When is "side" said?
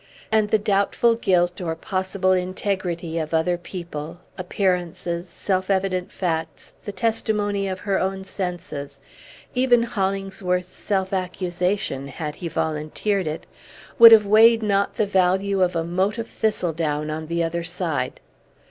17.63-18.19